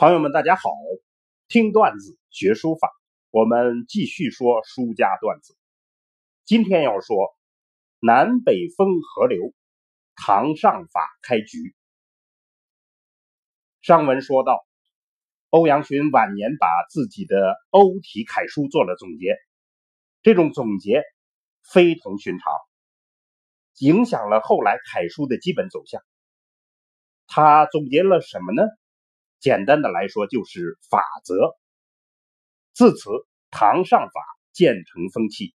[0.00, 0.70] 朋友们，大家好！
[1.48, 2.88] 听段子学书法，
[3.30, 5.56] 我们继续说书家段子。
[6.44, 7.16] 今天要说
[7.98, 9.52] 南北风合流，
[10.14, 11.74] 唐上法开局。
[13.80, 14.64] 上文说到，
[15.50, 19.36] 欧阳询晚年把自己的欧体楷书做了总结，
[20.22, 21.02] 这种总结
[21.72, 22.52] 非同寻常，
[23.80, 26.00] 影响了后来楷书的基本走向。
[27.26, 28.62] 他总结了什么呢？
[29.40, 31.56] 简单的来说，就是法则。
[32.74, 33.10] 自此，
[33.50, 34.20] 唐上法
[34.52, 35.54] 渐成风气。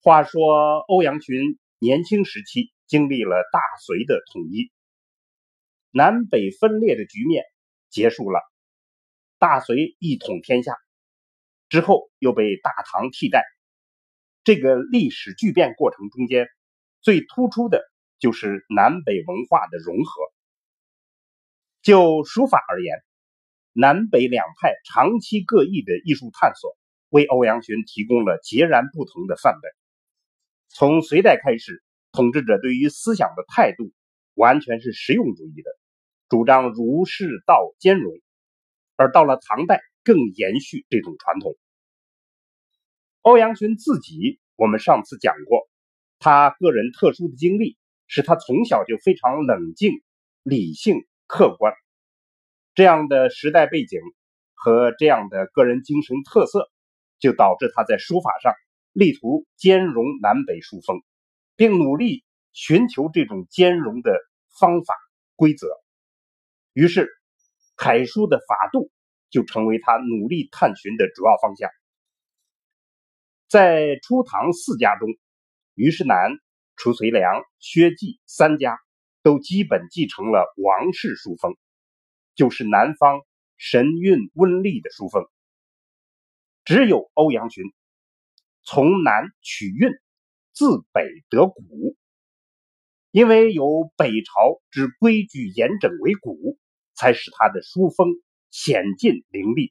[0.00, 4.70] 话说，欧阳询年轻时期经历了大隋的统一，
[5.90, 7.44] 南北分裂的局面
[7.90, 8.40] 结束了，
[9.38, 10.76] 大隋一统天下
[11.68, 13.42] 之后，又被大唐替代。
[14.44, 16.46] 这个历史巨变过程中间，
[17.02, 17.82] 最突出的
[18.18, 20.37] 就是南北文化的融合。
[21.88, 23.02] 就书法而言，
[23.72, 26.76] 南北两派长期各异的艺术探索，
[27.08, 29.70] 为欧阳询提供了截然不同的范本。
[30.68, 33.90] 从隋代开始，统治者对于思想的态度
[34.34, 35.70] 完全是实用主义的，
[36.28, 38.12] 主张儒释道兼容；
[38.96, 41.56] 而到了唐代，更延续这种传统。
[43.22, 45.66] 欧阳询自己，我们上次讲过，
[46.18, 50.02] 他个人特殊的经历，使他从小就非常冷静、
[50.42, 51.07] 理性。
[51.28, 51.74] 客观
[52.74, 54.00] 这样的时代背景
[54.54, 56.70] 和这样的个人精神特色，
[57.20, 58.52] 就导致他在书法上
[58.92, 61.02] 力图兼容南北书风，
[61.54, 64.18] 并努力寻求这种兼容的
[64.58, 64.94] 方法
[65.36, 65.68] 规则。
[66.72, 67.08] 于是，
[67.76, 68.90] 楷书的法度
[69.28, 71.70] 就成为他努力探寻的主要方向。
[73.48, 75.08] 在初唐四家中，
[75.74, 76.32] 虞世南、
[76.76, 78.78] 褚遂良、薛稷三家。
[79.22, 81.56] 都基本继承了王氏书风，
[82.34, 83.20] 就是南方
[83.56, 85.26] 神韵温丽的书风。
[86.64, 87.64] 只有欧阳询
[88.62, 89.90] 从南取韵，
[90.52, 91.96] 自北得古，
[93.10, 96.58] 因为有北朝之规矩严整为骨，
[96.94, 98.08] 才使他的书风
[98.50, 99.68] 险峻凌厉。《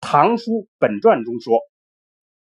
[0.00, 1.60] 唐书本传》中说：“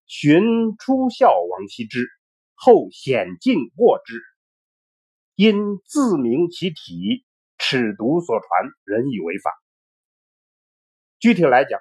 [0.08, 0.42] 荀
[0.78, 2.08] 初效王羲之，
[2.54, 4.22] 后险进过之。”
[5.36, 7.26] 因自明其体，
[7.58, 9.52] 尺牍所传，人以为法。
[11.20, 11.80] 具体来讲，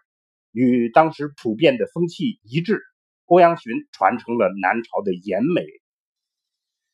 [0.53, 2.81] 与当时普遍的风气一致，
[3.27, 5.67] 欧阳询传承了南朝的颜美。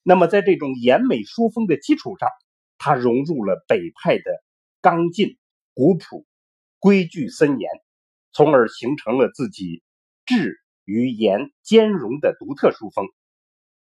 [0.02, 2.28] 那么，在这种颜美书风的基础上，
[2.76, 4.24] 他融入了北派的
[4.80, 5.38] 刚劲、
[5.74, 6.26] 古朴、
[6.80, 7.70] 规矩森严，
[8.32, 9.84] 从而形成了自己
[10.26, 13.06] 质与严兼容的独特书风。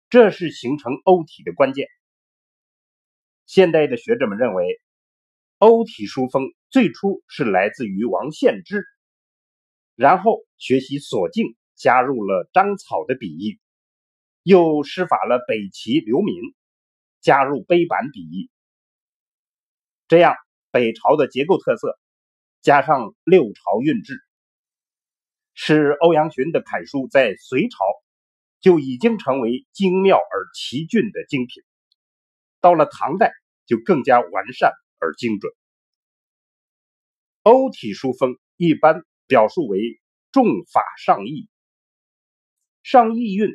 [0.10, 1.88] 这是形成欧体的关键。
[3.46, 4.82] 现代的学者们认为，
[5.60, 8.84] 欧体书风最初是来自于王献之，
[9.96, 13.60] 然后学习索敬，加入了章草的笔意，
[14.42, 16.56] 又师法了北齐刘旻，
[17.22, 18.50] 加入碑版笔意。
[20.08, 20.36] 这样，
[20.72, 22.00] 北朝的结构特色
[22.62, 24.20] 加上六朝韵致，
[25.54, 27.78] 使欧阳询的楷书在隋朝
[28.60, 31.64] 就已经成为精妙而奇峻的精品。
[32.66, 33.32] 到了唐代，
[33.68, 35.54] 就更加完善而精准。
[37.44, 41.48] 欧体书风一般表述为重法上意，
[42.82, 43.52] 上意韵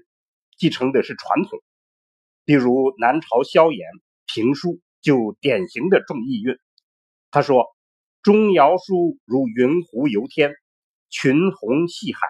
[0.57, 1.59] 继承的是传统，
[2.45, 3.83] 比如南朝萧衍
[4.27, 6.57] 评书就典型的重意韵。
[7.33, 7.67] 他说
[8.23, 10.55] ：“钟繇书如云湖游天，
[11.09, 12.21] 群鸿戏海；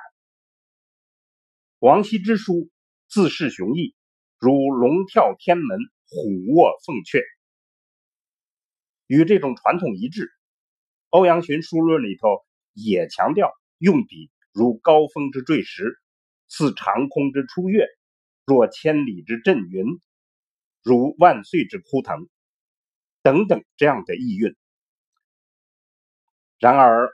[1.78, 2.70] 王羲之书
[3.06, 3.94] 自是雄毅，
[4.38, 5.78] 如龙跳天门。”
[6.12, 7.22] 虎卧凤阙，
[9.06, 10.28] 与这种传统一致。
[11.08, 16.00] 欧阳询书论里头也强调用笔如高峰之坠石，
[16.48, 17.86] 似长空之出月，
[18.44, 19.84] 若千里之震云，
[20.82, 22.28] 如万岁之枯藤
[23.22, 24.56] 等等这样的意蕴。
[26.58, 27.08] 然而，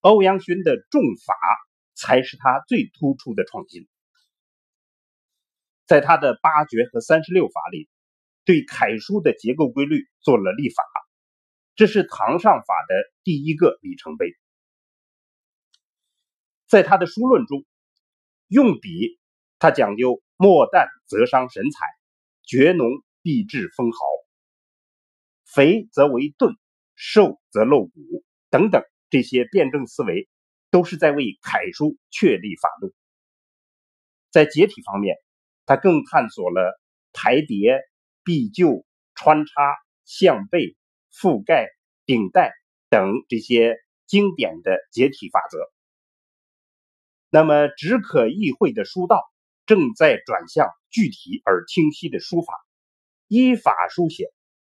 [0.00, 1.34] 欧阳询的重法
[1.94, 3.88] 才是他最突出的创新。
[5.86, 7.88] 在他的八绝和三十六法里。
[8.48, 10.82] 对楷书的结构规律做了立法，
[11.74, 14.34] 这是唐上法的第一个里程碑。
[16.66, 17.66] 在他的书论中，
[18.46, 19.18] 用笔
[19.58, 21.84] 他讲究墨淡则伤神采，
[22.42, 22.88] 绝浓
[23.20, 23.98] 必致分毫，
[25.44, 26.56] 肥则为钝，
[26.94, 28.00] 瘦则露骨
[28.48, 30.26] 等等这些辩证思维，
[30.70, 32.94] 都是在为楷书确立法度。
[34.30, 35.18] 在结体方面，
[35.66, 36.80] 他更探索了
[37.12, 37.78] 排叠。
[38.28, 38.84] 必就、
[39.14, 39.52] 穿插、
[40.04, 40.76] 向背、
[41.10, 41.66] 覆盖、
[42.04, 42.52] 顶戴
[42.90, 45.58] 等这些经典的解体法则。
[47.30, 49.22] 那么，只可意会的书道
[49.64, 52.52] 正在转向具体而清晰的书法，
[53.28, 54.26] 依法书写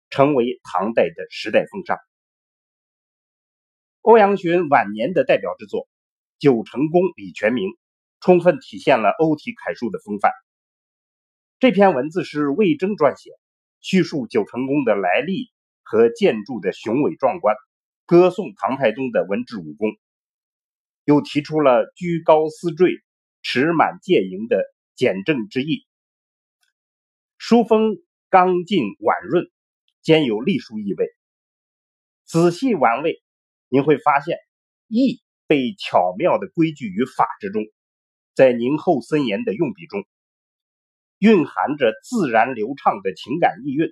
[0.09, 2.00] 成为唐代的时代风尚。
[4.01, 5.81] 欧阳询晚年的代表之作
[6.39, 7.69] 《九成宫李全名》，
[8.19, 10.31] 充分体现了欧体楷书的风范。
[11.59, 13.31] 这篇文字是魏征撰写，
[13.83, 15.51] 叙述九成宫的来历
[15.83, 17.56] 和建筑的雄伟壮观，
[18.06, 19.91] 歌颂唐太宗的文治武功。
[21.03, 22.94] 又提出了居高思坠、
[23.41, 24.63] 持满戒盈的
[24.95, 25.85] 简政之意，
[27.38, 27.97] 书风
[28.30, 29.51] 刚劲婉润，
[30.01, 31.09] 兼有隶书意味。
[32.24, 33.21] 仔细玩味，
[33.68, 34.38] 您会发现
[34.88, 37.65] 意被巧妙的规矩于法之中，
[38.33, 40.06] 在凝厚森严的用笔中，
[41.24, 43.88] 蕴含着自然流畅的情感意蕴，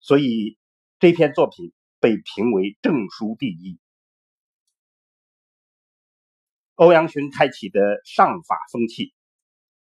[0.00, 0.58] 所以
[0.98, 3.78] 这篇作品被评为正书第一。
[6.74, 9.14] 欧阳询开启的上法风气，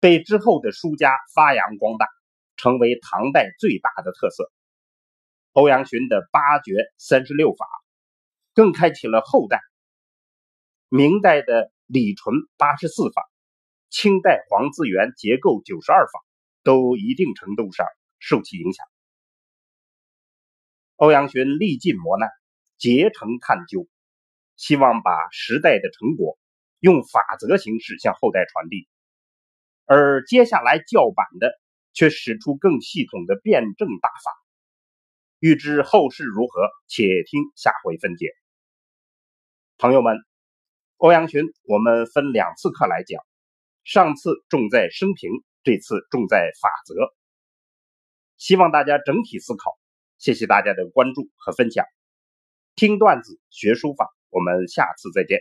[0.01, 2.05] 被之后的书家发扬光大，
[2.57, 4.51] 成为唐代最大的特色。
[5.53, 7.65] 欧阳询的八绝三十六法，
[8.53, 9.61] 更开启了后代。
[10.89, 13.23] 明代的李纯八十四法，
[13.89, 16.23] 清代黄自元结构九十二法，
[16.63, 17.85] 都一定程度上
[18.19, 18.85] 受其影响。
[20.95, 22.29] 欧阳询历尽磨难，
[22.77, 23.87] 竭诚探究，
[24.55, 26.37] 希望把时代的成果。
[26.79, 28.87] 用法则形式向后代传递，
[29.85, 31.51] 而接下来叫板的
[31.91, 34.31] 却使出更系统的辩证大法。
[35.39, 38.29] 欲知后事如何，且听下回分解。
[39.79, 40.17] 朋友们，
[40.97, 43.25] 欧阳询我们分两次课来讲，
[43.87, 45.31] 上次重在生平，
[45.63, 46.93] 这次重在法则。
[48.35, 49.79] 希望大家整体思考。
[50.17, 51.85] 谢谢大家的关注和分享。
[52.75, 55.39] 听段子学书法，我们下次再见。